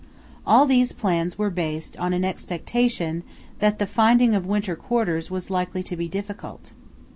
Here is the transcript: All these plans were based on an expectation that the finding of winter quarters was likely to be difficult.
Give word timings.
All 0.47 0.65
these 0.65 0.93
plans 0.93 1.37
were 1.37 1.51
based 1.51 1.95
on 1.97 2.11
an 2.11 2.25
expectation 2.25 3.21
that 3.59 3.77
the 3.77 3.85
finding 3.85 4.33
of 4.33 4.47
winter 4.47 4.75
quarters 4.75 5.29
was 5.29 5.51
likely 5.51 5.83
to 5.83 5.95
be 5.95 6.07
difficult. 6.07 6.71